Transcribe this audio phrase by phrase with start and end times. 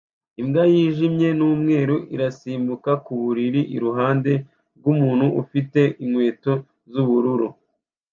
[0.41, 4.33] Imbwa yijimye n'umweru irasimbuka ku buriri iruhande
[4.77, 6.53] rw'umuntu ufite inkweto
[6.91, 7.47] z'ubururu